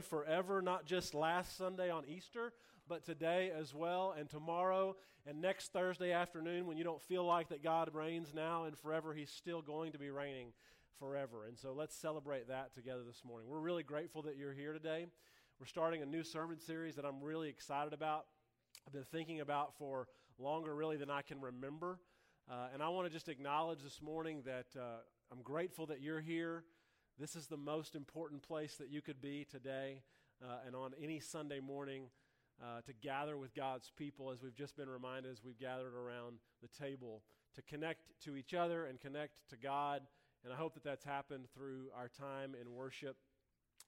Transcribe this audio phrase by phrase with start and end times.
[0.00, 2.52] forever, not just last Sunday on Easter,
[2.88, 7.48] but today as well, and tomorrow, and next Thursday afternoon when you don't feel like
[7.48, 10.52] that God reigns now and forever, He's still going to be reigning
[10.98, 11.46] forever.
[11.46, 13.48] And so let's celebrate that together this morning.
[13.48, 15.06] We're really grateful that you're here today.
[15.58, 18.26] We're starting a new sermon series that I'm really excited about.
[18.86, 20.08] I've been thinking about for
[20.38, 21.98] longer, really, than I can remember.
[22.50, 24.98] Uh, and I want to just acknowledge this morning that uh,
[25.32, 26.64] I'm grateful that you're here.
[27.18, 30.02] This is the most important place that you could be today
[30.42, 32.06] uh, and on any Sunday morning
[32.60, 36.38] uh, to gather with God's people, as we've just been reminded as we've gathered around
[36.60, 37.22] the table,
[37.54, 40.02] to connect to each other and connect to God.
[40.42, 43.16] And I hope that that's happened through our time in worship.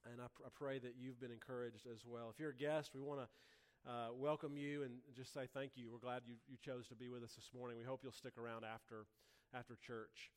[0.09, 2.29] And I, pr- I pray that you've been encouraged as well.
[2.31, 5.91] If you're a guest, we want to uh, welcome you and just say thank you.
[5.91, 7.77] We're glad you, you chose to be with us this morning.
[7.77, 9.05] We hope you'll stick around after,
[9.53, 10.31] after church.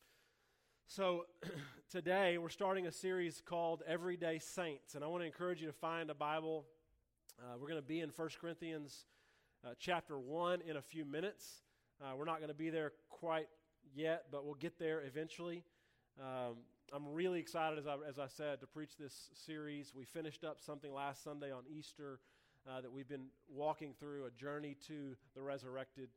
[0.93, 1.27] So,
[1.93, 5.73] today we're starting a series called Everyday Saints, and I want to encourage you to
[5.73, 6.65] find a Bible.
[7.39, 9.05] Uh, we're going to be in 1 Corinthians
[9.65, 11.63] uh, chapter 1 in a few minutes.
[12.03, 13.47] Uh, we're not going to be there quite
[13.95, 15.63] yet, but we'll get there eventually.
[16.21, 16.57] Um,
[16.93, 19.93] I'm really excited, as I, as I said, to preach this series.
[19.95, 22.19] We finished up something last Sunday on Easter
[22.69, 26.09] uh, that we've been walking through a journey to the resurrected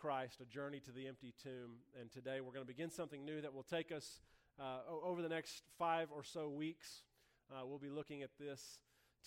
[0.00, 1.76] Christ, a journey to the empty tomb.
[2.00, 4.20] And today we're going to begin something new that will take us
[4.58, 7.02] uh, over the next five or so weeks.
[7.52, 8.78] Uh, we'll be looking at this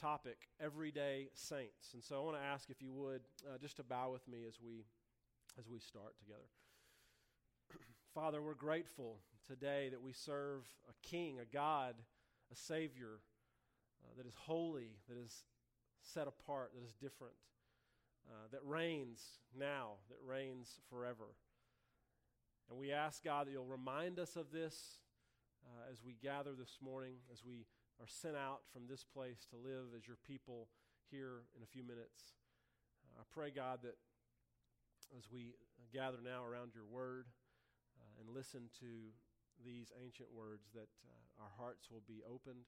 [0.02, 1.94] topic, everyday saints.
[1.94, 4.46] And so I want to ask if you would uh, just to bow with me
[4.48, 4.86] as we
[5.60, 6.50] as we start together.
[8.16, 11.94] Father, we're grateful today that we serve a king, a God,
[12.52, 13.20] a savior
[14.04, 15.44] uh, that is holy, that is
[16.02, 17.36] set apart, that is different
[18.30, 21.36] uh, that reigns now, that reigns forever.
[22.70, 25.00] And we ask, God, that you'll remind us of this
[25.66, 27.66] uh, as we gather this morning, as we
[28.00, 30.68] are sent out from this place to live as your people
[31.12, 32.34] here in a few minutes.
[33.06, 33.98] Uh, I pray, God, that
[35.18, 35.54] as we
[35.94, 37.28] gather now around your word
[38.00, 39.14] uh, and listen to
[39.62, 42.66] these ancient words, that uh, our hearts will be opened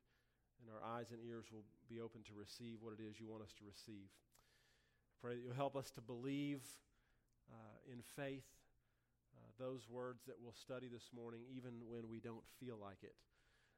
[0.62, 3.44] and our eyes and ears will be open to receive what it is you want
[3.44, 4.08] us to receive.
[5.26, 6.62] Pray that you'll help us to believe
[7.50, 8.46] uh, in faith
[9.34, 13.16] uh, those words that we'll study this morning, even when we don't feel like it,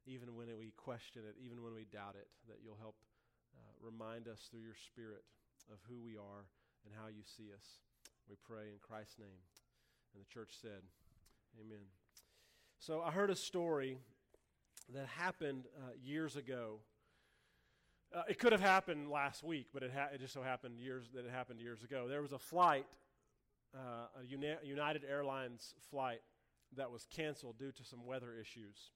[0.05, 2.95] even when we question it, even when we doubt it, that you'll help
[3.55, 5.23] uh, remind us through your Spirit
[5.71, 6.51] of who we are
[6.83, 7.79] and how you see us.
[8.27, 9.39] We pray in Christ's name.
[10.11, 10.83] And the church said,
[11.63, 11.87] Amen.
[12.79, 13.99] So I heard a story
[14.93, 16.79] that happened uh, years ago
[18.15, 21.09] uh, it could have happened last week, but it, ha- it, just so happened years
[21.13, 22.07] that it happened years ago.
[22.07, 22.85] There was a flight,
[23.75, 26.21] uh, a Uni- United Airlines flight,
[26.75, 28.91] that was canceled due to some weather issues.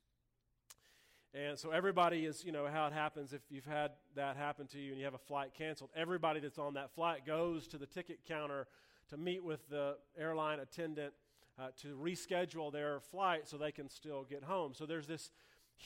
[1.33, 4.79] And so everybody is, you know, how it happens if you've had that happen to
[4.79, 5.89] you and you have a flight canceled.
[5.95, 8.67] Everybody that's on that flight goes to the ticket counter
[9.09, 11.13] to meet with the airline attendant
[11.57, 14.73] uh, to reschedule their flight so they can still get home.
[14.73, 15.31] So there's this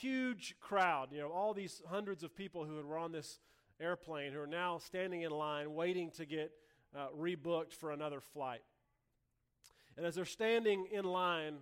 [0.00, 3.38] huge crowd, you know, all these hundreds of people who were on this
[3.80, 6.52] airplane who are now standing in line waiting to get
[6.96, 8.62] uh, rebooked for another flight.
[9.96, 11.58] And as they're standing in line,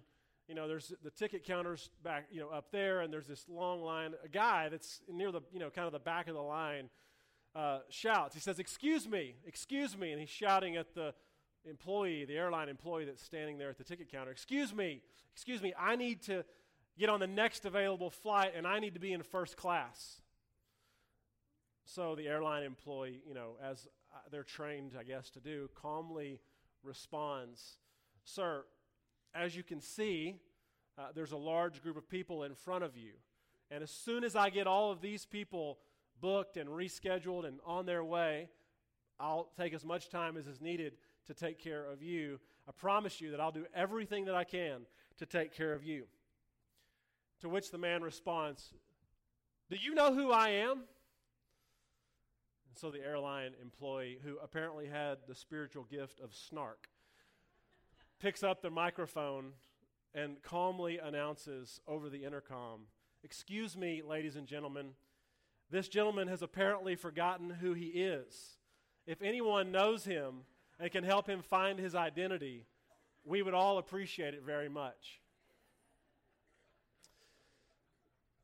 [0.48, 3.82] you know, there's the ticket counters back, you know, up there, and there's this long
[3.82, 4.14] line.
[4.24, 6.90] A guy that's near the, you know, kind of the back of the line
[7.54, 8.34] uh, shouts.
[8.34, 11.14] He says, "Excuse me, excuse me," and he's shouting at the
[11.64, 14.32] employee, the airline employee that's standing there at the ticket counter.
[14.32, 15.00] "Excuse me,
[15.32, 16.44] excuse me, I need to
[16.98, 20.20] get on the next available flight and I need to be in first class.
[21.84, 26.40] So the airline employee, you know, as uh, they're trained, I guess, to do, calmly
[26.82, 27.78] responds,
[28.24, 28.64] Sir,
[29.34, 30.36] as you can see,
[30.96, 33.12] uh, there's a large group of people in front of you.
[33.70, 35.78] And as soon as I get all of these people
[36.20, 38.48] booked and rescheduled and on their way,
[39.18, 40.94] I'll take as much time as is needed
[41.26, 42.40] to take care of you.
[42.68, 44.86] I promise you that I'll do everything that I can
[45.18, 46.04] to take care of you.
[47.40, 48.72] To which the man responds,
[49.70, 50.72] Do you know who I am?
[52.68, 56.88] And so the airline employee, who apparently had the spiritual gift of snark,
[58.18, 59.52] picks up the microphone
[60.14, 62.86] and calmly announces over the intercom
[63.24, 64.90] Excuse me, ladies and gentlemen,
[65.70, 68.58] this gentleman has apparently forgotten who he is.
[69.06, 70.42] If anyone knows him
[70.78, 72.66] and can help him find his identity,
[73.24, 75.22] we would all appreciate it very much.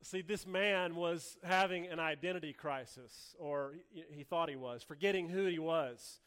[0.03, 5.45] See, this man was having an identity crisis, or he, thought he was, forgetting who
[5.45, 6.19] he was.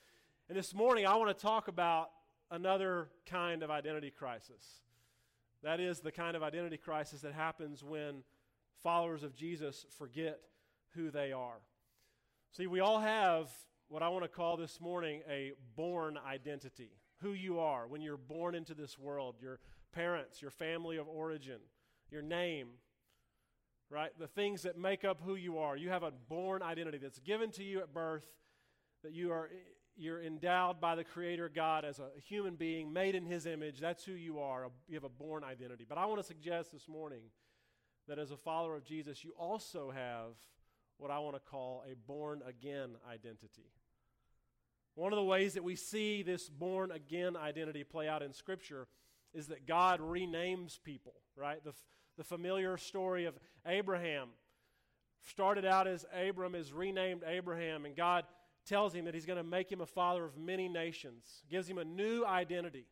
[0.48, 2.10] And this morning, I want to talk about
[2.52, 4.80] another kind of identity crisis.
[5.64, 8.22] That is the kind of identity crisis that happens when
[8.82, 10.38] followers of Jesus forget
[10.94, 11.58] who they are.
[12.52, 13.50] See, we all have
[13.88, 16.90] what I want to call this morning a born identity.
[17.22, 19.58] Who you are when you're born into this world, your
[19.92, 21.58] parents, your family of origin,
[22.10, 22.68] your name,
[23.94, 24.10] right?
[24.18, 25.76] The things that make up who you are.
[25.76, 28.26] You have a born identity that's given to you at birth,
[29.04, 29.48] that you are
[29.96, 33.78] you're endowed by the creator God as a human being made in his image.
[33.78, 34.66] That's who you are.
[34.88, 35.86] You have a born identity.
[35.88, 37.22] But I want to suggest this morning
[38.08, 40.34] that as a follower of Jesus, you also have
[40.98, 43.70] what I want to call a born again identity.
[44.96, 48.88] One of the ways that we see this born again identity play out in Scripture
[49.32, 51.62] is that God renames people, right?
[51.62, 51.72] The,
[52.16, 53.34] the familiar story of
[53.66, 54.28] Abraham
[55.28, 58.24] started out as Abram is renamed Abraham, and God
[58.66, 61.78] tells him that he's going to make him a father of many nations, gives him
[61.78, 62.86] a new identity.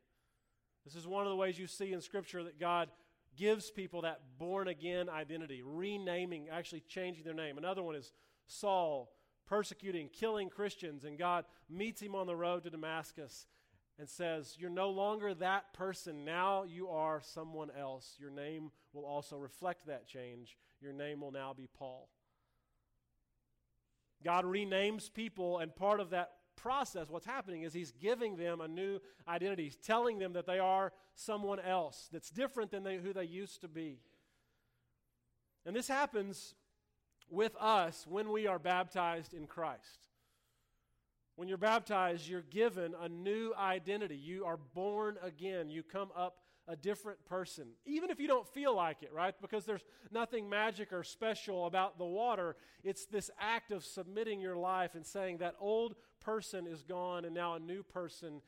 [0.85, 2.89] This is one of the ways you see in Scripture that God
[3.37, 7.57] gives people that born again identity, renaming, actually changing their name.
[7.57, 8.13] Another one is
[8.47, 9.13] Saul,
[9.47, 13.47] persecuting, killing Christians, and God meets him on the road to Damascus
[13.99, 16.25] and says, You're no longer that person.
[16.25, 18.17] Now you are someone else.
[18.19, 20.57] Your name will also reflect that change.
[20.81, 22.09] Your name will now be Paul.
[24.25, 28.69] God renames people, and part of that process, what's happening is He's giving them a
[28.69, 29.65] new identity.
[29.65, 33.61] He's telling them that they are someone else that's different than they, who they used
[33.63, 33.99] to be.
[35.67, 36.55] And this happens
[37.29, 40.09] with us when we are baptized in Christ.
[41.37, 44.17] When you're baptized, you're given a new identity.
[44.17, 45.71] You are born again.
[45.71, 46.37] You come up
[46.69, 49.35] a different person, even if you don't feel like it, right?
[49.41, 52.57] Because there's nothing magic or special about the water.
[52.85, 57.35] It's this act of submitting your life and saying that old person is gone and
[57.35, 58.43] now a new person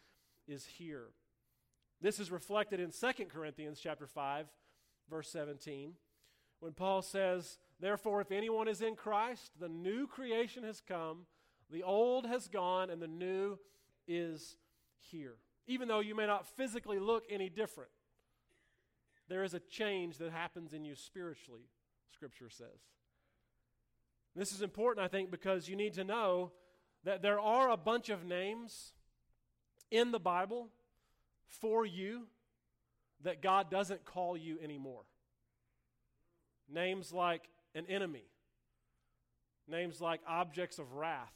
[0.46, 1.08] is here.
[2.00, 4.46] This is reflected in 2 Corinthians chapter 5,
[5.10, 5.94] verse 17,
[6.60, 11.26] when Paul says, Therefore, if anyone is in Christ, the new creation has come,
[11.70, 13.58] the old has gone, and the new
[14.06, 14.56] is
[15.00, 15.34] here.
[15.66, 17.90] Even though you may not physically look any different,
[19.28, 21.68] there is a change that happens in you spiritually,
[22.12, 22.80] Scripture says.
[24.36, 26.52] This is important, I think, because you need to know
[27.04, 28.92] that there are a bunch of names
[29.90, 30.68] in the Bible
[31.46, 32.26] for you
[33.22, 35.02] that God doesn't call you anymore.
[36.68, 37.42] Names like
[37.74, 38.24] an enemy,
[39.68, 41.34] names like objects of wrath,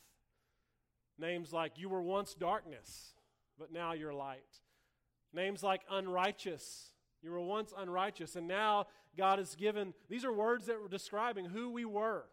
[1.18, 3.12] names like you were once darkness,
[3.58, 4.60] but now you're light,
[5.32, 6.90] names like unrighteous
[7.22, 8.86] you were once unrighteous, and now
[9.16, 12.24] God has given, these are words that were describing who we were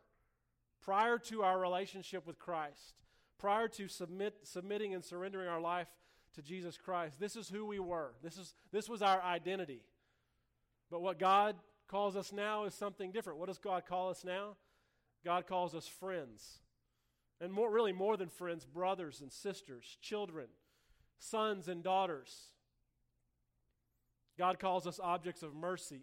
[0.82, 2.94] prior to our relationship with Christ,
[3.40, 5.88] prior to submit, submitting and surrendering our life
[6.36, 7.20] to Jesus Christ.
[7.20, 8.14] This is who we were.
[8.22, 9.82] This, is, this was our identity.
[10.92, 11.56] But what God
[11.88, 13.40] calls us now is something different.
[13.40, 14.56] What does God call us now?
[15.24, 16.60] God calls us friends.
[17.42, 20.48] And more, really, more than friends, brothers and sisters, children,
[21.18, 22.52] sons and daughters.
[24.38, 26.02] God calls us objects of mercy.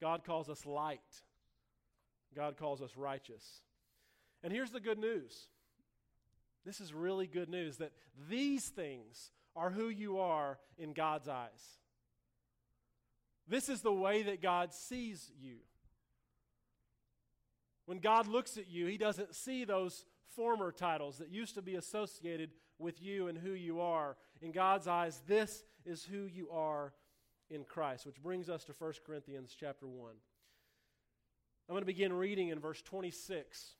[0.00, 1.00] God calls us light.
[2.34, 3.62] God calls us righteous.
[4.42, 5.48] And here's the good news
[6.64, 7.92] this is really good news that
[8.28, 11.78] these things are who you are in God's eyes.
[13.48, 15.56] This is the way that God sees you.
[17.86, 20.04] When God looks at you, He doesn't see those
[20.36, 24.16] former titles that used to be associated with you and who you are.
[24.42, 26.92] In God's eyes, this is who you are
[27.50, 30.10] in Christ, which brings us to 1 Corinthians chapter 1.
[31.68, 33.74] I'm going to begin reading in verse 26.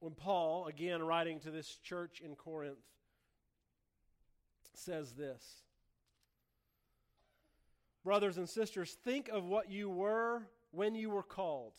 [0.00, 2.76] When Paul, again writing to this church in Corinth,
[4.74, 5.62] says this
[8.04, 11.74] Brothers and sisters, think of what you were when you were called.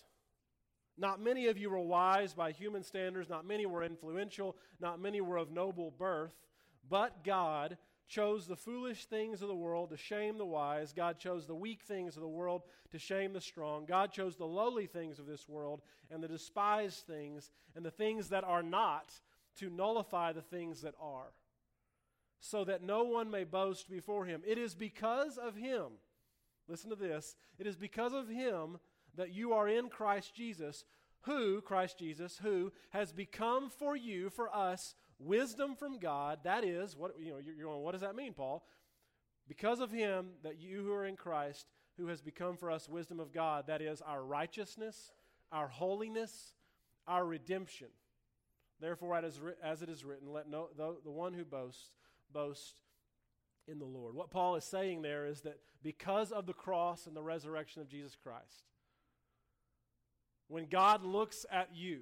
[0.98, 5.22] Not many of you were wise by human standards, not many were influential, not many
[5.22, 6.36] were of noble birth,
[6.90, 10.94] but God chose the foolish things of the world to shame the wise.
[10.94, 13.86] God chose the weak things of the world to shame the strong.
[13.86, 15.82] God chose the lowly things of this world
[16.12, 19.12] and the despised things and the things that are not
[19.58, 21.32] to nullify the things that are,
[22.40, 24.42] so that no one may boast before him.
[24.46, 25.86] It is because of him,
[26.68, 28.80] listen to this, it is because of him
[29.16, 30.86] that you are in Christ Jesus,
[31.22, 34.96] who, Christ Jesus, who has become for you, for us,
[35.26, 36.40] wisdom from God.
[36.44, 38.66] That is, what you know, you're going, what does that mean, Paul?
[39.48, 43.20] Because of him that you who are in Christ, who has become for us wisdom
[43.20, 45.12] of God, that is our righteousness,
[45.52, 46.54] our holiness,
[47.08, 47.90] our redemption.
[48.80, 51.92] Therefore, as it is written, let no, the, the one who boasts
[52.32, 52.76] boast
[53.68, 54.16] in the Lord.
[54.16, 57.88] What Paul is saying there is that because of the cross and the resurrection of
[57.88, 58.64] Jesus Christ,
[60.48, 62.02] when God looks at you,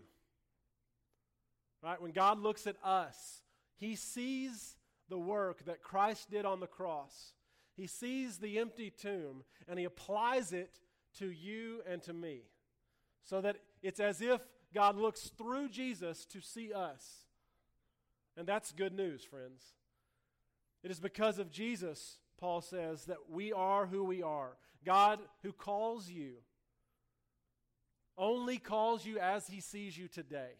[1.83, 2.01] right?
[2.01, 3.41] When God looks at us,
[3.75, 4.75] he sees
[5.09, 7.33] the work that Christ did on the cross.
[7.75, 10.79] He sees the empty tomb and he applies it
[11.19, 12.43] to you and to me.
[13.23, 14.41] So that it's as if
[14.73, 17.25] God looks through Jesus to see us.
[18.37, 19.63] And that's good news, friends.
[20.83, 24.57] It is because of Jesus, Paul says, that we are who we are.
[24.85, 26.33] God, who calls you,
[28.17, 30.53] only calls you as he sees you today.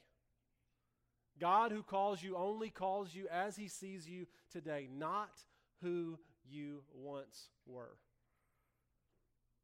[1.40, 5.40] God, who calls you, only calls you as he sees you today, not
[5.82, 6.20] who
[6.50, 7.98] you once were.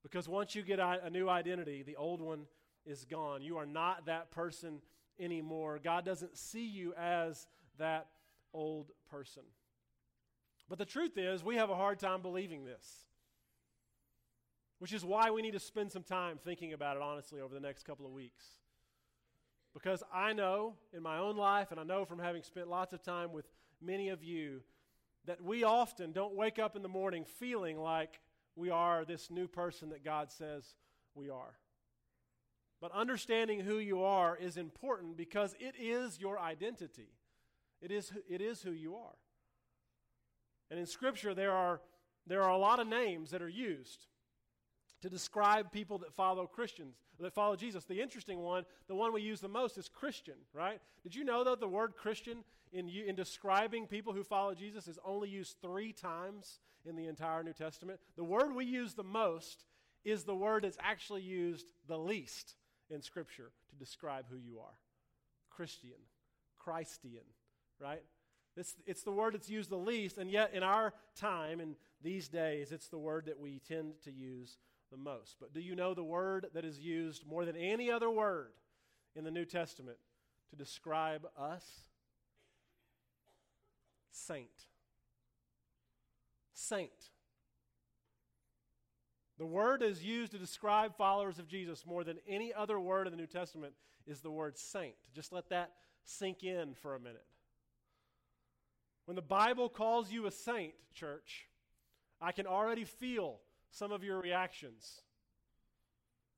[0.03, 2.45] Because once you get a new identity, the old one
[2.85, 3.41] is gone.
[3.41, 4.81] You are not that person
[5.19, 5.79] anymore.
[5.83, 7.47] God doesn't see you as
[7.77, 8.07] that
[8.53, 9.43] old person.
[10.69, 13.05] But the truth is, we have a hard time believing this,
[14.79, 17.61] which is why we need to spend some time thinking about it honestly over the
[17.61, 18.45] next couple of weeks.
[19.73, 23.03] Because I know in my own life, and I know from having spent lots of
[23.03, 23.45] time with
[23.81, 24.61] many of you,
[25.25, 28.19] that we often don't wake up in the morning feeling like
[28.55, 30.75] we are this new person that God says
[31.13, 31.57] we are.
[32.79, 37.09] But understanding who you are is important because it is your identity.
[37.81, 39.15] It is, it is who you are.
[40.69, 41.81] And in Scripture, there are,
[42.25, 44.05] there are a lot of names that are used
[45.01, 47.85] to describe people that follow Christians, that follow Jesus.
[47.85, 50.79] The interesting one, the one we use the most, is Christian, right?
[51.03, 54.99] Did you know that the word Christian in, in describing people who follow Jesus is
[55.05, 57.99] only used three times in the entire New Testament?
[58.15, 59.65] The word we use the most
[60.03, 62.55] is the word that's actually used the least
[62.89, 64.77] in Scripture to describe who you are
[65.49, 65.97] Christian,
[66.57, 67.25] Christian,
[67.79, 68.03] right?
[68.55, 72.27] It's, it's the word that's used the least, and yet in our time, in these
[72.27, 74.57] days, it's the word that we tend to use
[74.91, 75.37] the most.
[75.39, 78.51] But do you know the word that is used more than any other word
[79.15, 79.97] in the New Testament
[80.49, 81.65] to describe us?
[84.11, 84.49] Saint.
[86.53, 86.91] Saint.
[89.37, 93.11] The word is used to describe followers of Jesus more than any other word in
[93.11, 93.73] the New Testament
[94.07, 94.95] is the word saint.
[95.13, 95.71] Just let that
[96.03, 97.25] sink in for a minute.
[99.05, 101.47] When the Bible calls you a saint, church,
[102.19, 103.39] I can already feel
[103.71, 105.01] some of your reactions.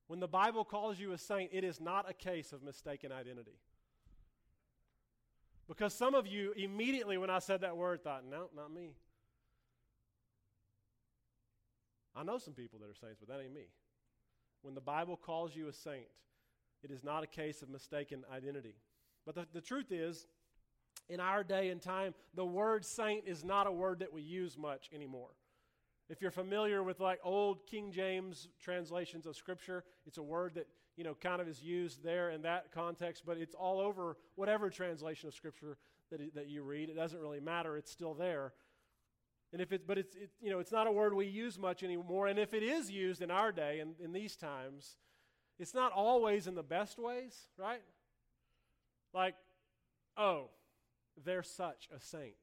[0.06, 3.58] When the Bible calls you a saint, it is not a case of mistaken identity.
[5.68, 8.94] Because some of you immediately, when I said that word, thought, no, not me.
[12.16, 13.68] I know some people that are saints, but that ain't me.
[14.62, 16.08] When the Bible calls you a saint,
[16.82, 18.74] it is not a case of mistaken identity.
[19.24, 20.26] But the, the truth is,
[21.08, 24.58] in our day and time, the word saint is not a word that we use
[24.58, 25.30] much anymore.
[26.10, 30.66] If you're familiar with like old King James translations of Scripture, it's a word that
[30.96, 34.70] you know kind of is used there in that context, but it's all over whatever
[34.70, 35.78] translation of Scripture
[36.10, 36.90] that, that you read.
[36.90, 38.52] It doesn't really matter; it's still there.
[39.52, 41.84] And if it's, but it's, it, you know, it's not a word we use much
[41.84, 42.26] anymore.
[42.26, 44.96] And if it is used in our day and in these times,
[45.60, 47.82] it's not always in the best ways, right?
[49.14, 49.36] Like,
[50.16, 50.50] oh,
[51.24, 52.34] they're such a saint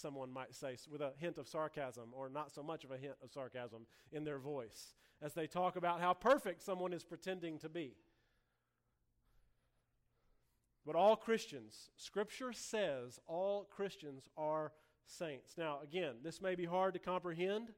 [0.00, 3.14] someone might say, with a hint of sarcasm or not so much of a hint
[3.22, 7.68] of sarcasm in their voice as they talk about how perfect someone is pretending to
[7.68, 7.92] be.
[10.86, 14.72] But all Christians, Scripture says all Christians are
[15.04, 15.54] saints.
[15.58, 17.72] Now, again, this may be hard to comprehend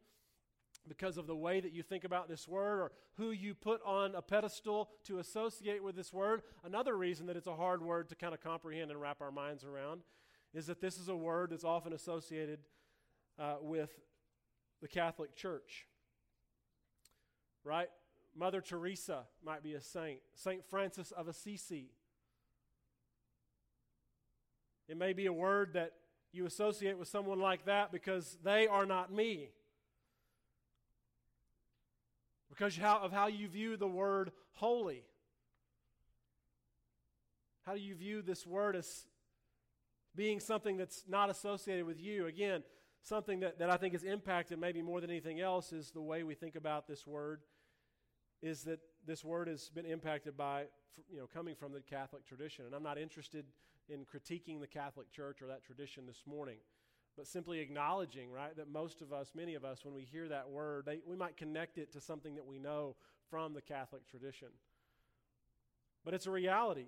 [0.89, 4.15] because of the way that you think about this word or who you put on
[4.15, 6.43] a pedestal to associate with this word.
[6.65, 9.65] Another reason that it's a hard word to kind of comprehend and wrap our minds
[9.65, 10.03] around
[10.55, 12.59] is that this is a word that's often associated
[13.39, 13.91] uh, with
[14.81, 15.87] the Catholic Church.
[17.65, 17.89] Right?
[18.37, 21.91] Mother Teresa might be a saint, Saint Francis of Assisi.
[24.89, 25.93] It may be a word that
[26.33, 29.51] you associate with someone like that because they are not me.
[32.49, 35.05] Because of how you view the word holy.
[37.65, 39.07] How do you view this word as
[40.15, 42.27] being something that's not associated with you.
[42.27, 42.63] Again,
[43.03, 46.23] something that, that I think is impacted maybe more than anything else is the way
[46.23, 47.41] we think about this word,
[48.43, 50.65] is that this word has been impacted by,
[51.11, 52.67] you know, coming from the Catholic tradition.
[52.67, 53.47] And I'm not interested
[53.89, 56.59] in critiquing the Catholic Church or that tradition this morning,
[57.17, 60.49] but simply acknowledging, right, that most of us, many of us, when we hear that
[60.49, 62.97] word, they, we might connect it to something that we know
[63.29, 64.49] from the Catholic tradition.
[66.05, 66.87] But it's a reality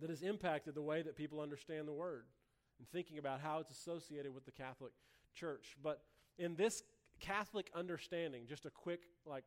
[0.00, 2.24] that has impacted the way that people understand the word
[2.78, 4.92] and thinking about how it's associated with the Catholic
[5.34, 5.76] Church.
[5.82, 6.02] But
[6.38, 6.82] in this
[7.20, 9.44] Catholic understanding, just a quick like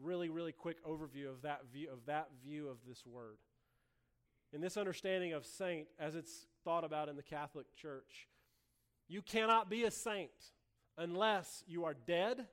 [0.00, 3.38] really, really quick overview of that view of that view of this word.
[4.52, 8.28] In this understanding of saint, as it's thought about in the Catholic Church,
[9.08, 10.30] you cannot be a saint
[10.98, 12.46] unless you are dead.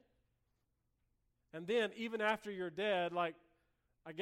[1.54, 3.36] And then, even after you're dead, like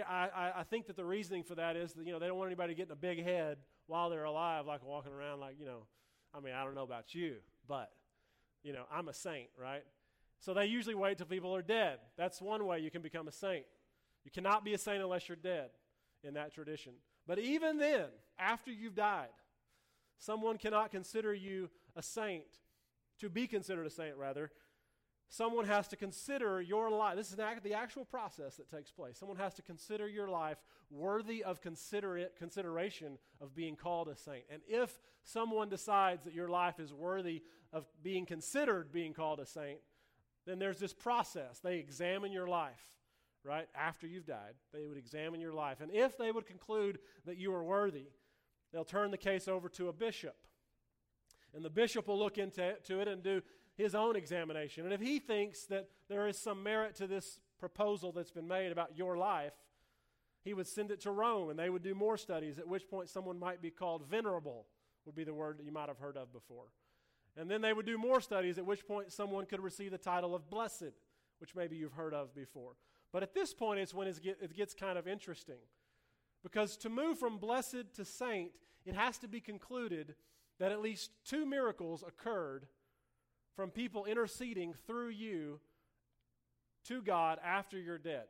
[0.08, 2.38] I, I, I think that the reasoning for that is that you know they don't
[2.38, 5.86] want anybody getting a big head while they're alive, like walking around like you know.
[6.34, 7.36] I mean, I don't know about you,
[7.68, 7.90] but
[8.64, 9.84] you know, I'm a saint, right?
[10.40, 12.00] So they usually wait till people are dead.
[12.18, 13.66] That's one way you can become a saint.
[14.24, 15.70] You cannot be a saint unless you're dead
[16.24, 16.94] in that tradition.
[17.26, 18.06] But even then,
[18.38, 19.30] after you've died,
[20.20, 22.44] someone cannot consider you a saint,
[23.20, 24.52] to be considered a saint, rather.
[25.30, 27.18] Someone has to consider your life.
[27.18, 29.18] This is the actual process that takes place.
[29.18, 30.58] Someone has to consider your life
[30.90, 34.46] worthy of consider- consideration of being called a saint.
[34.50, 37.44] And if someone decides that your life is worthy
[37.74, 39.80] of being considered being called a saint,
[40.46, 41.60] then there's this process.
[41.60, 42.82] They examine your life,
[43.44, 43.68] right?
[43.76, 45.82] After you've died, they would examine your life.
[45.82, 48.08] And if they would conclude that you are worthy,
[48.72, 50.38] they'll turn the case over to a bishop.
[51.54, 53.42] And the bishop will look into it and do
[53.78, 54.86] his own examination.
[54.86, 58.72] And if he thinks that there is some merit to this proposal that's been made
[58.72, 59.54] about your life,
[60.44, 63.10] he would send it to Rome and they would do more studies, at which point
[63.10, 64.66] someone might be called venerable,
[65.06, 66.72] would be the word that you might have heard of before.
[67.38, 70.34] And then they would do more studies, at which point someone could receive the title
[70.34, 70.94] of blessed,
[71.40, 72.74] which maybe you've heard of before.
[73.14, 75.60] But at this point, it's when it gets kind of interesting.
[76.44, 78.52] Because to move from blessed to saint,
[78.86, 80.16] it has to be concluded
[80.60, 82.68] that at least two miracles occurred
[83.58, 85.60] from people interceding through you
[86.86, 88.26] to God after you're dead.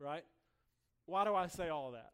[0.00, 0.24] Right?
[1.04, 2.10] Why do I say all that?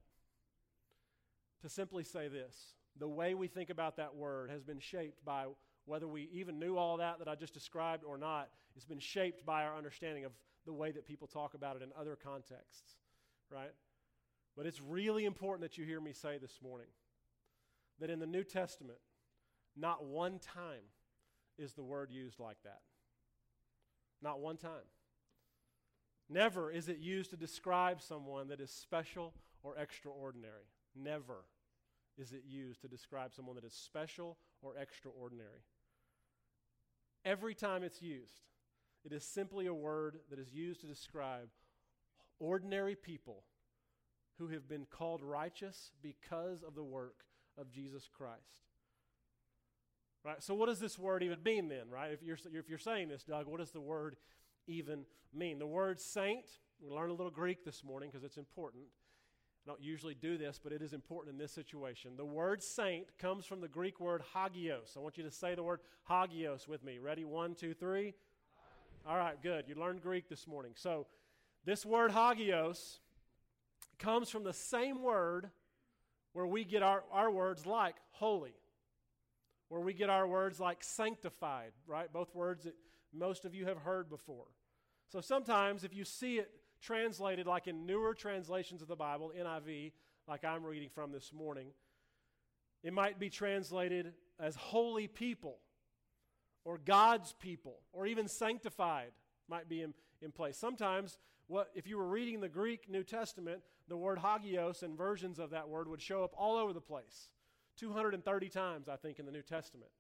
[1.63, 5.47] To simply say this the way we think about that word has been shaped by
[5.87, 9.47] whether we even knew all that that I just described or not, it's been shaped
[9.47, 10.33] by our understanding of
[10.67, 12.97] the way that people talk about it in other contexts,
[13.51, 13.73] right?
[14.57, 16.89] But it's really important that you hear me say this morning
[18.01, 18.99] that in the New Testament,
[19.77, 20.83] not one time
[21.59, 22.81] is the word used like that.
[24.21, 24.89] Not one time.
[26.29, 30.69] Never is it used to describe someone that is special or extraordinary.
[30.95, 31.45] Never
[32.17, 35.65] is it used to describe someone that is special or extraordinary.
[37.25, 38.43] Every time it's used,
[39.05, 41.49] it is simply a word that is used to describe
[42.39, 43.45] ordinary people
[44.39, 47.25] who have been called righteous because of the work
[47.59, 48.72] of Jesus Christ.
[50.25, 50.43] Right?
[50.43, 52.13] So, what does this word even mean then, right?
[52.13, 54.17] If you're, if you're saying this, Doug, what does the word
[54.67, 55.05] even
[55.35, 55.59] mean?
[55.59, 56.45] The word saint,
[56.81, 58.85] we learned a little Greek this morning because it's important.
[59.65, 62.13] I don't usually do this, but it is important in this situation.
[62.17, 64.95] The word saint comes from the Greek word hagios.
[64.97, 66.99] I want you to say the word hagios with me.
[66.99, 67.25] Ready?
[67.25, 68.15] One, two, three.
[69.07, 69.65] All right, good.
[69.67, 70.73] You learned Greek this morning.
[70.77, 71.07] So,
[71.65, 72.99] this word hagios
[73.99, 75.51] comes from the same word
[76.33, 78.55] where we get our, our words like holy,
[79.73, 82.13] where we get our words like sanctified, right?
[82.13, 82.75] Both words that
[83.11, 84.45] most of you have heard before.
[85.09, 86.51] So, sometimes if you see it
[86.83, 89.93] translated like in newer translations of the Bible, NIV,
[90.29, 91.69] like I'm reading from this morning,
[92.85, 95.57] it might be translated as holy people
[96.67, 99.13] or God's people or even sanctified
[99.49, 100.59] might be in, in place.
[100.59, 105.39] Sometimes, what, if you were reading the Greek New Testament, the word hagios and versions
[105.39, 107.31] of that word would show up all over the place.
[107.79, 109.91] 230 times, I think, in the New Testament.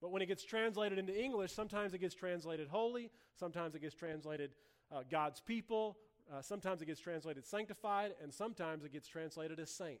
[0.00, 3.94] But when it gets translated into English, sometimes it gets translated holy, sometimes it gets
[3.94, 4.50] translated
[4.90, 5.96] uh, God's people,
[6.32, 10.00] uh, sometimes it gets translated sanctified, and sometimes it gets translated as saint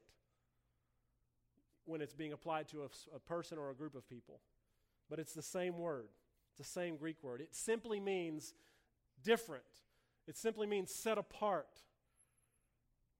[1.84, 4.40] when it's being applied to a, a person or a group of people.
[5.08, 6.08] But it's the same word,
[6.50, 7.40] it's the same Greek word.
[7.40, 8.54] It simply means
[9.22, 9.64] different,
[10.26, 11.68] it simply means set apart.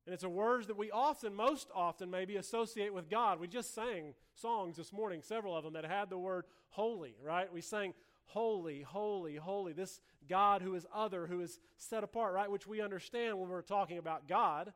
[0.05, 3.39] And it's a word that we often, most often, maybe associate with God.
[3.39, 7.53] We just sang songs this morning, several of them, that had the word holy, right?
[7.53, 9.73] We sang holy, holy, holy.
[9.73, 12.51] This God who is other, who is set apart, right?
[12.51, 14.73] Which we understand when we're talking about God.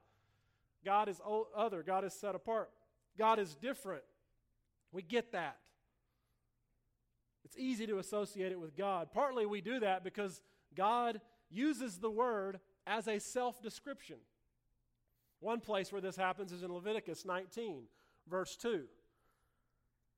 [0.84, 1.20] God is
[1.56, 2.70] other, God is set apart,
[3.18, 4.04] God is different.
[4.92, 5.56] We get that.
[7.44, 9.08] It's easy to associate it with God.
[9.12, 10.40] Partly we do that because
[10.76, 14.16] God uses the word as a self description.
[15.40, 17.84] One place where this happens is in Leviticus 19,
[18.28, 18.84] verse 2,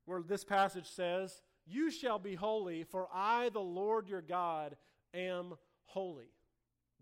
[0.04, 4.76] where this passage says, you shall be holy, for I, the Lord your God,
[5.12, 5.54] am
[5.84, 6.30] holy.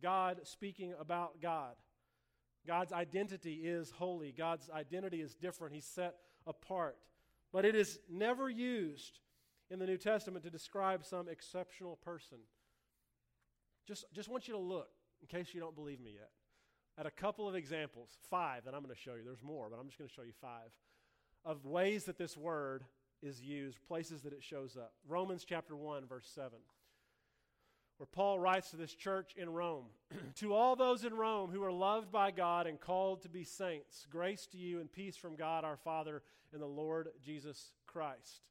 [0.03, 1.75] God speaking about God.
[2.67, 4.33] God's identity is holy.
[4.37, 5.75] God's identity is different.
[5.75, 6.97] He's set apart.
[7.53, 9.21] But it is never used
[9.71, 12.39] in the New Testament to describe some exceptional person.
[13.87, 14.89] Just, just want you to look,
[15.21, 16.31] in case you don't believe me yet,
[16.99, 19.23] at a couple of examples, five that I'm going to show you.
[19.25, 20.71] There's more, but I'm just going to show you five
[21.45, 22.85] of ways that this word
[23.23, 24.93] is used, places that it shows up.
[25.09, 26.59] Romans chapter 1, verse 7,
[27.99, 29.87] where Paul writes to this church in Rome
[30.41, 34.07] To all those in Rome who are loved by God and called to be saints,
[34.11, 38.43] grace to you and peace from God our Father and the Lord Jesus Christ.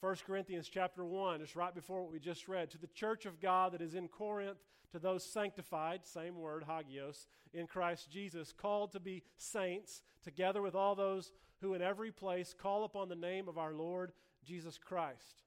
[0.00, 3.40] 1 Corinthians chapter 1, just right before what we just read, to the church of
[3.40, 4.56] God that is in Corinth,
[4.92, 10.74] to those sanctified, same word, hagios, in Christ Jesus, called to be saints, together with
[10.74, 14.12] all those who in every place call upon the name of our Lord
[14.44, 15.44] Jesus Christ.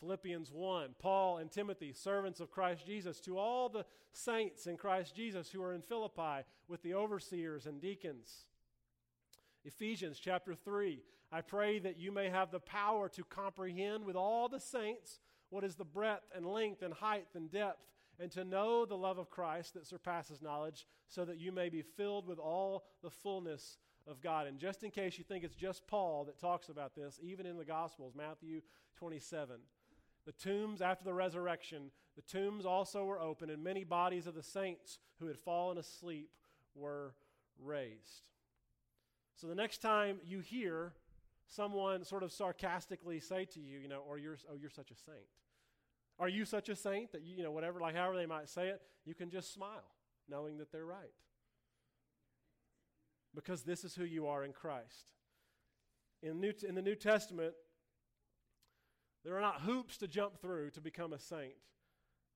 [0.00, 5.14] Philippians 1, Paul and Timothy, servants of Christ Jesus, to all the saints in Christ
[5.14, 8.46] Jesus who are in Philippi with the overseers and deacons.
[9.62, 14.48] Ephesians chapter 3, I pray that you may have the power to comprehend with all
[14.48, 17.86] the saints what is the breadth and length and height and depth,
[18.18, 21.82] and to know the love of Christ that surpasses knowledge, so that you may be
[21.82, 24.46] filled with all the fullness of God.
[24.46, 27.56] And just in case you think it's just Paul that talks about this, even in
[27.56, 28.60] the Gospels, Matthew
[28.96, 29.56] 27,
[30.26, 34.42] the tombs after the resurrection, the tombs also were open, and many bodies of the
[34.42, 36.30] saints who had fallen asleep
[36.74, 37.14] were
[37.58, 38.22] raised.
[39.34, 40.92] So the next time you hear
[41.50, 44.96] someone sort of sarcastically say to you, you know, or you're, oh, you're such a
[44.96, 45.28] saint.
[46.18, 48.68] Are you such a saint that you, you know, whatever, like however they might say
[48.68, 49.84] it, you can just smile,
[50.28, 51.12] knowing that they're right
[53.34, 55.06] because this is who you are in Christ.
[56.22, 57.54] In, New, in the New Testament,
[59.24, 61.54] there are not hoops to jump through to become a saint.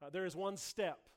[0.03, 1.09] Uh, there is one step,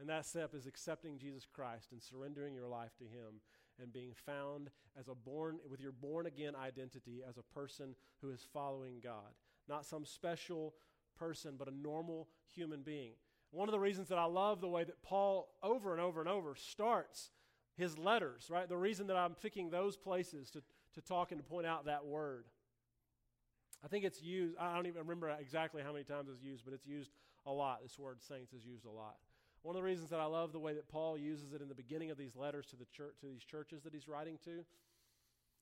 [0.00, 3.40] and that step is accepting Jesus Christ and surrendering your life to Him
[3.80, 8.30] and being found as a born with your born again identity as a person who
[8.30, 9.34] is following God.
[9.68, 10.74] Not some special
[11.18, 13.12] person, but a normal human being.
[13.50, 16.28] One of the reasons that I love the way that Paul over and over and
[16.28, 17.30] over starts
[17.76, 18.68] his letters, right?
[18.68, 20.62] The reason that I'm picking those places to,
[20.94, 22.46] to talk and to point out that word.
[23.84, 26.74] I think it's used, I don't even remember exactly how many times it's used, but
[26.74, 27.10] it's used
[27.46, 27.80] a lot.
[27.82, 29.16] This word saints is used a lot.
[29.64, 31.74] One of the reasons that I love the way that Paul uses it in the
[31.74, 34.62] beginning of these letters to, the church, to these churches that he's writing to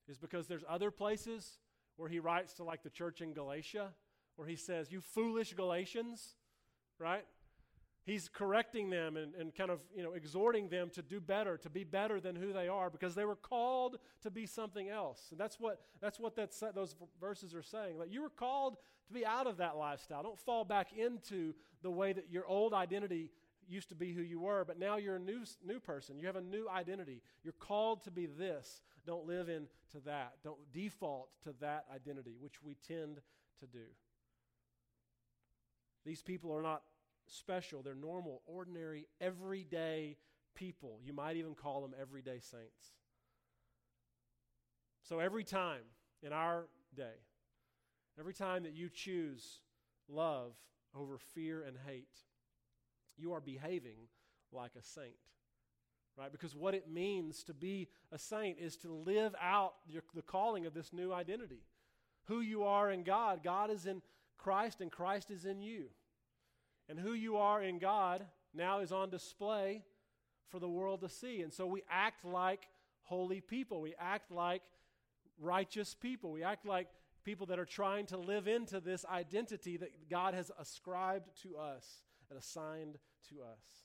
[0.08, 1.58] is because there's other places
[1.96, 3.90] where he writes to, like the church in Galatia,
[4.34, 6.34] where he says, You foolish Galatians,
[6.98, 7.24] right?
[8.04, 11.70] He's correcting them and, and kind of you know exhorting them to do better, to
[11.70, 15.28] be better than who they are, because they were called to be something else.
[15.30, 18.00] And that's what that's what that's, those verses are saying.
[18.00, 20.24] Like you were called to be out of that lifestyle.
[20.24, 23.30] Don't fall back into the way that your old identity
[23.68, 26.18] used to be who you were, but now you're a new new person.
[26.18, 27.22] You have a new identity.
[27.42, 28.82] You're called to be this.
[29.06, 30.34] Don't live into that.
[30.44, 33.20] Don't default to that identity, which we tend
[33.60, 33.84] to do.
[36.04, 36.82] These people are not
[37.26, 37.82] special.
[37.82, 40.16] They're normal, ordinary, everyday
[40.54, 40.98] people.
[41.04, 42.92] You might even call them everyday saints.
[45.02, 45.82] So every time
[46.22, 47.18] in our day,
[48.18, 49.60] every time that you choose
[50.08, 50.52] love
[50.94, 52.18] over fear and hate,
[53.16, 54.08] you are behaving
[54.52, 55.14] like a saint.
[56.16, 56.30] Right?
[56.30, 60.66] Because what it means to be a saint is to live out your, the calling
[60.66, 61.62] of this new identity.
[62.26, 63.42] Who you are in God.
[63.42, 64.02] God is in
[64.36, 65.84] Christ, and Christ is in you.
[66.88, 69.82] And who you are in God now is on display
[70.50, 71.40] for the world to see.
[71.40, 72.68] And so we act like
[73.02, 73.80] holy people.
[73.80, 74.62] We act like
[75.40, 76.30] righteous people.
[76.30, 76.88] We act like
[77.24, 81.86] people that are trying to live into this identity that God has ascribed to us
[82.32, 82.96] and assigned
[83.28, 83.84] to us.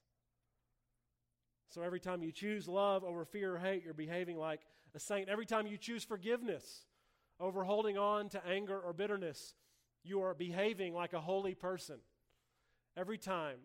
[1.67, 4.61] So every time you choose love over fear or hate, you're behaving like
[4.95, 5.27] a saint.
[5.27, 6.85] Every time you choose forgiveness
[7.41, 9.53] over holding on to anger or bitterness,
[10.01, 11.97] you are behaving like a holy person.
[12.95, 13.57] Every time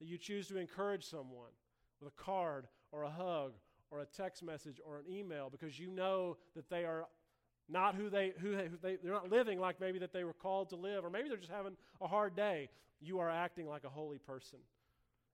[0.00, 1.52] that you choose to encourage someone
[2.00, 3.52] with a card or a hug
[3.90, 7.04] or a text message or an email because you know that they are
[7.70, 10.76] not who they who they, they're not living like maybe that they were called to
[10.76, 12.68] live or maybe they're just having a hard day
[13.00, 14.58] you are acting like a holy person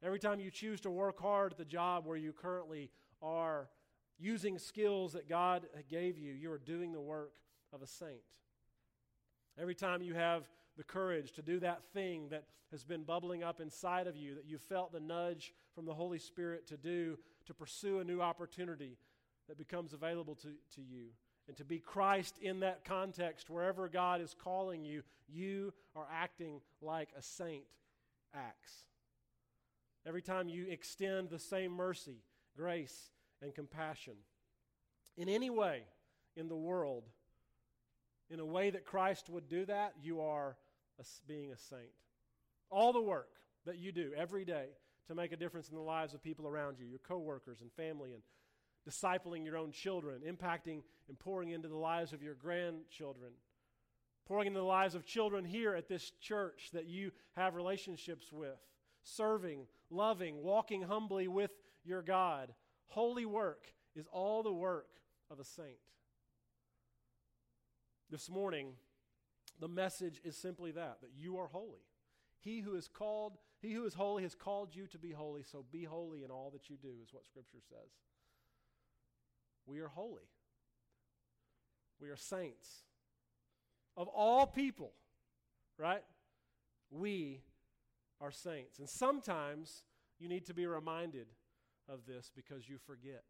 [0.03, 2.91] every time you choose to work hard at the job where you currently
[3.23, 3.69] are
[4.19, 7.33] using skills that god gave you you are doing the work
[7.73, 8.23] of a saint
[9.59, 10.45] every time you have
[10.77, 14.45] the courage to do that thing that has been bubbling up inside of you, that
[14.47, 18.99] you felt the nudge from the Holy Spirit to do, to pursue a new opportunity
[19.49, 21.07] that becomes available to, to you.
[21.49, 26.61] And to be Christ in that context, wherever God is calling you, you are acting
[26.83, 27.65] like a saint
[28.35, 28.85] acts.
[30.05, 32.23] Every time you extend the same mercy,
[32.57, 33.11] grace,
[33.43, 34.15] and compassion
[35.17, 35.83] in any way
[36.37, 37.05] in the world,
[38.31, 40.57] in a way that Christ would do that, you are
[40.99, 41.93] a, being a saint.
[42.71, 43.29] All the work
[43.65, 44.67] that you do every day
[45.09, 48.13] to make a difference in the lives of people around you, your coworkers and family,
[48.13, 48.23] and
[48.89, 53.33] discipling your own children, impacting and pouring into the lives of your grandchildren,
[54.27, 58.59] pouring into the lives of children here at this church that you have relationships with,
[59.03, 61.51] serving, loving, walking humbly with
[61.85, 62.55] your God.
[62.89, 64.89] Holy work is all the work
[65.31, 65.79] of a saint.
[68.11, 68.75] This morning,
[69.61, 71.81] the message is simply that that you are holy.
[72.39, 75.65] He who is called, he who is holy has called you to be holy, so
[75.73, 77.91] be holy in all that you do, is what Scripture says.
[79.67, 80.29] We are holy.
[82.01, 82.85] We are saints.
[83.97, 84.93] Of all people,
[85.79, 86.05] right?
[86.91, 87.41] We
[88.21, 88.79] are saints.
[88.79, 89.83] And sometimes
[90.19, 91.27] you need to be reminded
[91.89, 93.25] of this because you forget.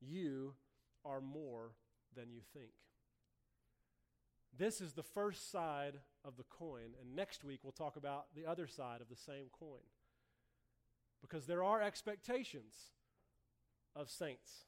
[0.00, 0.54] You
[1.04, 1.72] are more
[2.14, 2.72] than you think.
[4.56, 8.46] This is the first side of the coin, and next week we'll talk about the
[8.46, 9.80] other side of the same coin.
[11.22, 12.74] Because there are expectations
[13.94, 14.66] of saints.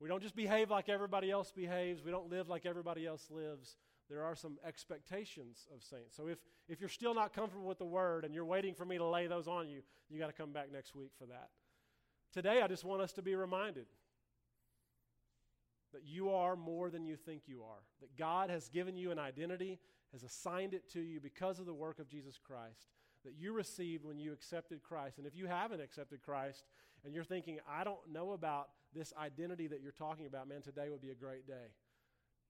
[0.00, 3.76] We don't just behave like everybody else behaves, we don't live like everybody else lives.
[4.10, 6.14] There are some expectations of saints.
[6.14, 8.98] So if, if you're still not comfortable with the word and you're waiting for me
[8.98, 11.48] to lay those on you, you got to come back next week for that.
[12.32, 13.86] Today, I just want us to be reminded
[15.94, 19.18] that you are more than you think you are, that God has given you an
[19.18, 19.78] identity,
[20.12, 22.88] has assigned it to you because of the work of Jesus Christ
[23.24, 25.18] that you received when you accepted Christ.
[25.18, 26.64] And if you haven't accepted Christ
[27.04, 30.88] and you're thinking, I don't know about this identity that you're talking about, man, today
[30.88, 31.72] would be a great day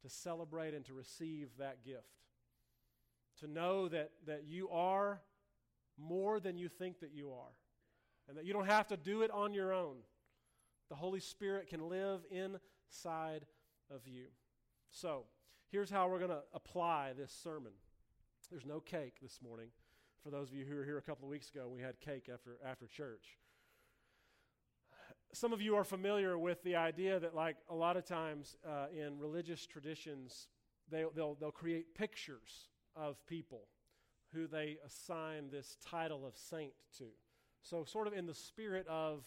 [0.02, 2.02] to celebrate and to receive that gift.
[3.40, 5.20] To know that, that you are
[5.98, 7.56] more than you think that you are,
[8.28, 9.96] and that you don't have to do it on your own.
[10.88, 13.46] The Holy Spirit can live inside
[13.90, 14.26] of you.
[14.90, 15.24] So,
[15.70, 17.72] here's how we're going to apply this sermon.
[18.50, 19.68] There's no cake this morning.
[20.22, 22.28] For those of you who were here a couple of weeks ago, we had cake
[22.32, 23.38] after, after church.
[25.34, 28.86] Some of you are familiar with the idea that, like a lot of times uh,
[28.96, 30.46] in religious traditions,
[30.88, 33.62] they, they'll, they'll create pictures of people
[34.32, 37.06] who they assign this title of saint to.
[37.62, 39.24] So, sort of in the spirit of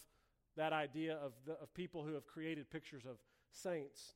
[0.56, 3.18] that idea of, the, of people who have created pictures of
[3.52, 4.14] saints.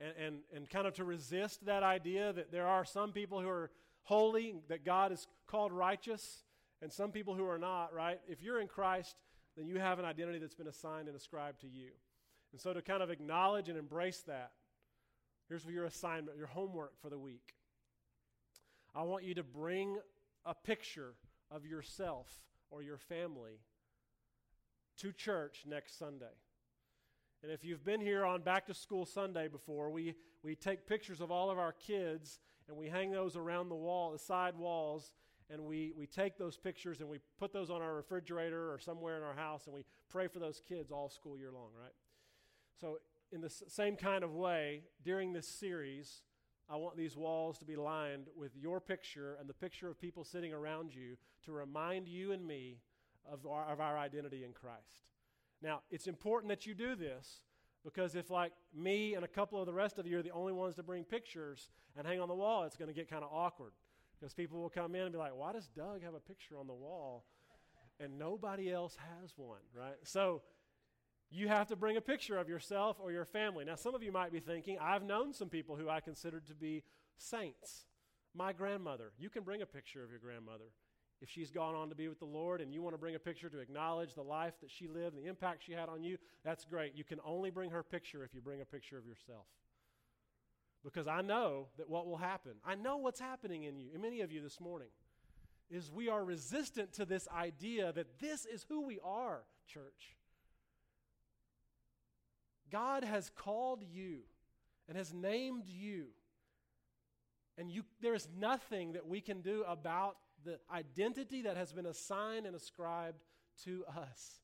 [0.00, 3.48] And, and, and kind of to resist that idea that there are some people who
[3.48, 3.72] are
[4.04, 6.44] holy, that God is called righteous,
[6.80, 8.20] and some people who are not, right?
[8.28, 9.16] If you're in Christ,
[9.56, 11.90] then you have an identity that's been assigned and ascribed to you.
[12.52, 14.52] And so to kind of acknowledge and embrace that,
[15.48, 17.54] here's your assignment, your homework for the week.
[18.94, 19.98] I want you to bring
[20.44, 21.14] a picture
[21.50, 22.28] of yourself
[22.70, 23.60] or your family
[24.98, 26.26] to church next Sunday.
[27.42, 31.20] And if you've been here on Back to School Sunday before, we, we take pictures
[31.20, 35.12] of all of our kids and we hang those around the wall, the side walls,
[35.52, 39.16] and we, we take those pictures and we put those on our refrigerator or somewhere
[39.16, 41.92] in our house and we pray for those kids all school year long, right?
[42.80, 42.98] So,
[43.32, 46.22] in the same kind of way, during this series,
[46.68, 50.24] I want these walls to be lined with your picture and the picture of people
[50.24, 52.78] sitting around you to remind you and me
[53.30, 55.06] of our, of our identity in Christ.
[55.62, 57.42] Now, it's important that you do this
[57.84, 60.52] because if, like me and a couple of the rest of you are the only
[60.52, 63.30] ones to bring pictures and hang on the wall, it's going to get kind of
[63.32, 63.72] awkward.
[64.20, 66.66] Because people will come in and be like, why does Doug have a picture on
[66.66, 67.24] the wall
[67.98, 69.96] and nobody else has one, right?
[70.04, 70.42] So
[71.30, 73.64] you have to bring a picture of yourself or your family.
[73.64, 76.54] Now, some of you might be thinking, I've known some people who I considered to
[76.54, 76.82] be
[77.16, 77.86] saints.
[78.34, 80.72] My grandmother, you can bring a picture of your grandmother
[81.20, 83.18] if she's gone on to be with the Lord and you want to bring a
[83.18, 86.16] picture to acknowledge the life that she lived and the impact she had on you,
[86.44, 86.94] that's great.
[86.94, 89.44] You can only bring her picture if you bring a picture of yourself.
[90.82, 94.22] Because I know that what will happen, I know what's happening in you, in many
[94.22, 94.88] of you this morning,
[95.70, 100.16] is we are resistant to this idea that this is who we are, church.
[102.70, 104.20] God has called you
[104.88, 106.06] and has named you.
[107.58, 111.86] And you, there is nothing that we can do about the identity that has been
[111.86, 113.22] assigned and ascribed
[113.64, 114.40] to us.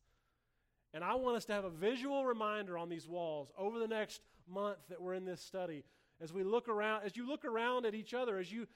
[0.92, 4.20] And I want us to have a visual reminder on these walls over the next
[4.48, 5.84] month that we're in this study.
[6.20, 8.66] As we look around, as you look around at each other, as you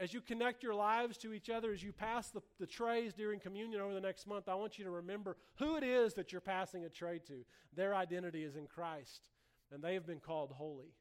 [0.00, 3.38] as you connect your lives to each other, as you pass the, the trays during
[3.38, 6.40] communion over the next month, I want you to remember who it is that you're
[6.40, 7.44] passing a tray to.
[7.76, 9.28] Their identity is in Christ,
[9.70, 10.94] and they have been called holy.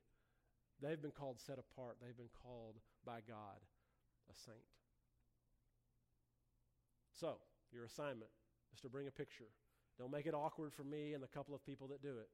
[0.81, 1.95] They've been called set apart.
[2.01, 2.75] They've been called
[3.05, 3.59] by God
[4.29, 4.57] a saint.
[7.17, 7.37] So,
[7.71, 8.31] your assignment
[8.73, 9.47] is to bring a picture.
[9.97, 12.29] Don't make it awkward for me and the couple of people that do it.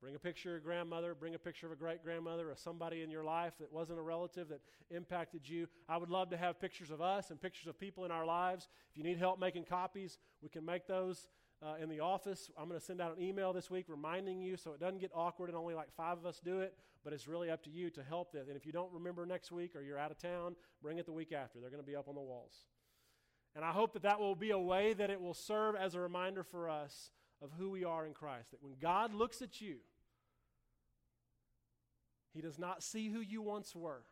[0.00, 3.02] Bring a picture of your grandmother, bring a picture of a great grandmother or somebody
[3.02, 5.66] in your life that wasn't a relative that impacted you.
[5.88, 8.68] I would love to have pictures of us and pictures of people in our lives.
[8.90, 11.28] If you need help making copies, we can make those
[11.60, 12.48] uh, in the office.
[12.56, 15.10] I'm going to send out an email this week reminding you so it doesn't get
[15.14, 17.90] awkward and only like five of us do it, but it's really up to you
[17.90, 18.46] to help this.
[18.46, 21.12] And if you don't remember next week or you're out of town, bring it the
[21.12, 21.58] week after.
[21.58, 22.54] They're going to be up on the walls.
[23.56, 26.00] And I hope that that will be a way that it will serve as a
[26.00, 27.10] reminder for us
[27.42, 28.52] of who we are in Christ.
[28.52, 29.76] That when God looks at you,
[32.32, 34.02] He does not see who you once were,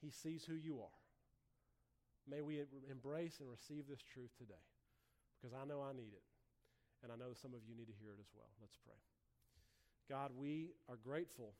[0.00, 1.00] He sees who you are.
[2.28, 2.60] May we
[2.90, 4.54] embrace and receive this truth today
[5.36, 6.22] because I know I need it.
[7.02, 8.48] And I know some of you need to hear it as well.
[8.60, 8.96] Let's pray.
[10.08, 11.52] God, we are grateful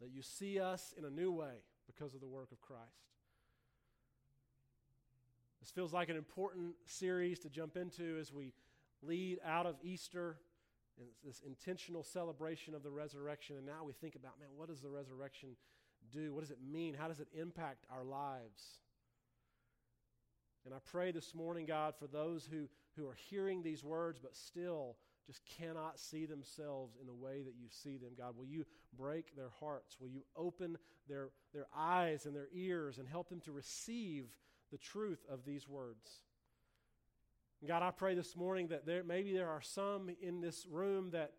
[0.00, 2.82] that you see us in a new way because of the work of Christ.
[5.60, 8.52] This feels like an important series to jump into as we
[9.02, 10.36] lead out of Easter
[11.00, 13.56] and this intentional celebration of the resurrection.
[13.56, 15.50] And now we think about, man, what does the resurrection
[16.12, 16.32] do?
[16.32, 16.94] What does it mean?
[16.94, 18.80] How does it impact our lives?
[20.64, 24.36] And I pray this morning, God, for those who, who are hearing these words but
[24.36, 28.36] still just cannot see themselves in the way that you see them, God.
[28.36, 28.66] Will you
[28.98, 29.96] break their hearts?
[30.00, 30.76] Will you open
[31.08, 34.26] their, their eyes and their ears and help them to receive
[34.70, 36.22] the truth of these words.
[37.66, 41.32] God, I pray this morning that there maybe there are some in this room that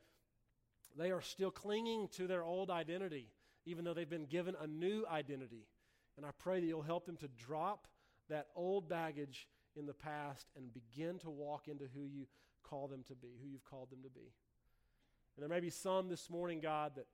[0.98, 3.28] they are still clinging to their old identity,
[3.66, 5.66] even though they've been given a new identity.
[6.18, 7.88] And I pray that you'll help them to drop
[8.30, 12.28] that old baggage in the past and begin to walk into who you
[12.64, 14.32] call them to be, who you've called them to be.
[15.36, 17.08] And there may be some this morning, God, that,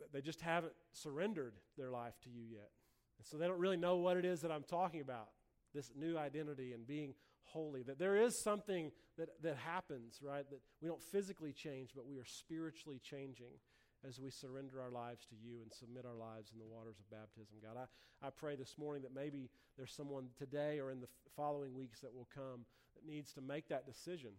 [0.00, 2.70] that they just haven't surrendered their life to you yet.
[3.18, 5.28] And so they don't really know what it is that I'm talking about
[5.72, 7.14] this new identity and being
[7.52, 7.82] holy.
[7.82, 10.48] That there is something that, that happens, right?
[10.50, 13.58] That we don't physically change, but we are spiritually changing
[14.06, 17.10] as we surrender our lives to you and submit our lives in the waters of
[17.10, 17.56] baptism.
[17.62, 21.74] God, I, I pray this morning that maybe there's someone today or in the following
[21.74, 24.30] weeks that will come that needs to make that decision.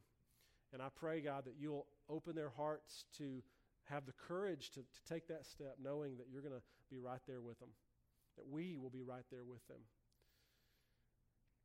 [0.74, 3.43] And I pray, God, that you'll open their hearts to
[3.84, 7.21] have the courage to, to take that step, knowing that you're going to be right
[7.28, 7.69] there with them
[8.38, 9.80] that we will be right there with them.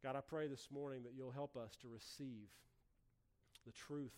[0.06, 2.46] God, I pray this morning that you'll help us to receive
[3.66, 4.14] the truth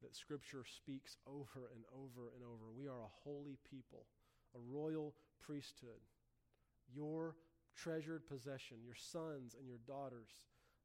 [0.00, 2.70] that Scripture speaks over and over and over.
[2.70, 4.06] We are a holy people,
[4.54, 5.98] a royal priesthood,
[6.94, 7.34] your
[7.74, 10.30] treasured possession, your sons and your daughters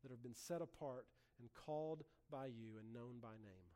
[0.02, 1.06] that have been set apart
[1.40, 3.70] and called by you and known by name.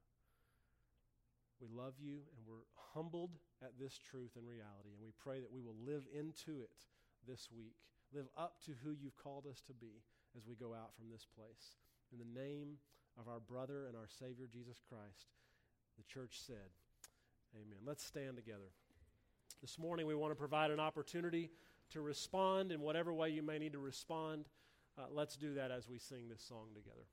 [1.61, 2.65] We love you and we're
[2.95, 6.89] humbled at this truth and reality, and we pray that we will live into it
[7.29, 7.77] this week.
[8.11, 10.01] Live up to who you've called us to be
[10.37, 11.75] as we go out from this place.
[12.11, 12.77] In the name
[13.19, 15.27] of our brother and our Savior, Jesus Christ,
[15.97, 16.71] the church said,
[17.55, 17.79] Amen.
[17.85, 18.71] Let's stand together.
[19.61, 21.51] This morning, we want to provide an opportunity
[21.91, 24.45] to respond in whatever way you may need to respond.
[24.97, 27.05] Uh, let's do that as we sing this song together.